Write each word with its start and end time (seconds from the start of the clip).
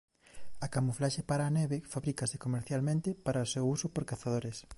A 0.65 0.67
camuflaxe 0.75 1.21
para 1.29 1.43
a 1.45 1.53
neve 1.59 1.77
fabrícase 1.93 2.41
comercialmente 2.45 3.09
para 3.25 3.45
o 3.45 3.51
seu 3.53 3.65
uso 3.75 3.87
por 3.93 4.03
cazadores. 4.11 4.57